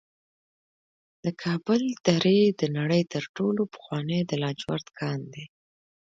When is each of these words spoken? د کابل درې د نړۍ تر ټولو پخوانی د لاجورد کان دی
د 1.23 1.25
کابل 1.43 1.81
درې 2.07 2.39
د 2.59 2.61
نړۍ 2.77 3.01
تر 3.13 3.23
ټولو 3.35 3.61
پخوانی 3.73 4.19
د 4.25 4.31
لاجورد 4.43 4.87
کان 4.99 5.19
دی 5.33 5.45